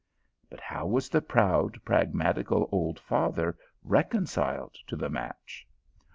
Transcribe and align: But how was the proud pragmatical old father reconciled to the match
But 0.49 0.61
how 0.61 0.87
was 0.87 1.09
the 1.09 1.21
proud 1.21 1.79
pragmatical 1.85 2.67
old 2.71 2.99
father 2.99 3.55
reconciled 3.83 4.73
to 4.87 4.95
the 4.95 5.11
match 5.11 5.67